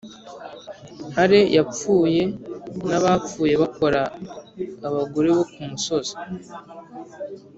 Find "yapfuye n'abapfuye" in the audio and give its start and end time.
1.55-3.53